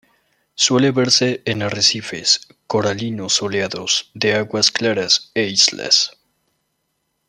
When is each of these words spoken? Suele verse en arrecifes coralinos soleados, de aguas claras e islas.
Suele 0.55 0.89
verse 0.89 1.43
en 1.45 1.61
arrecifes 1.61 2.47
coralinos 2.65 3.33
soleados, 3.33 4.09
de 4.15 4.33
aguas 4.33 4.71
claras 4.71 5.29
e 5.35 5.43
islas. 5.45 6.17